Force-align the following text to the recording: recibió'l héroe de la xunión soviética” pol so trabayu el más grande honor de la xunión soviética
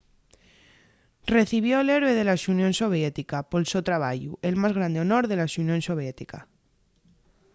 recibió'l 1.35 1.91
héroe 1.95 2.13
de 2.19 2.23
la 2.29 2.35
xunión 2.43 2.73
soviética” 2.81 3.37
pol 3.49 3.63
so 3.71 3.79
trabayu 3.89 4.31
el 4.47 4.55
más 4.61 4.73
grande 4.77 5.01
honor 5.03 5.23
de 5.27 5.37
la 5.39 5.51
xunión 5.53 5.79
soviética 5.89 6.39